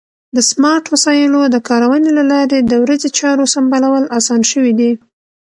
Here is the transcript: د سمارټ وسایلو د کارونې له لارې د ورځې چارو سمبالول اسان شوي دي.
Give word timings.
د 0.35 0.37
سمارټ 0.49 0.85
وسایلو 0.93 1.41
د 1.49 1.57
کارونې 1.69 2.09
له 2.17 2.23
لارې 2.31 2.59
د 2.63 2.73
ورځې 2.83 3.09
چارو 3.19 3.45
سمبالول 3.55 4.03
اسان 4.17 4.41
شوي 4.51 4.73
دي. 4.79 4.91